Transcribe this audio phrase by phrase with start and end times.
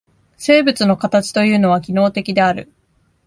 [0.35, 2.73] 生物の形というのは機能的である。